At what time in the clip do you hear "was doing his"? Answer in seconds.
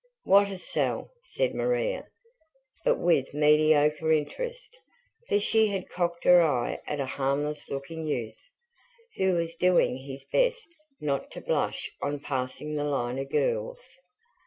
9.33-10.23